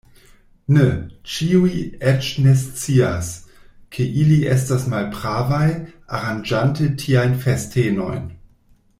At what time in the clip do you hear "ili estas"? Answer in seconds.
4.21-4.87